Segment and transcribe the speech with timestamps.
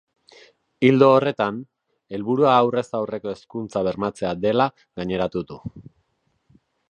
[0.87, 1.59] Ildo horretan,
[2.17, 4.69] helburua aurrez aurreko hezkuntza bermatzea dela
[5.01, 5.61] gaineratu du.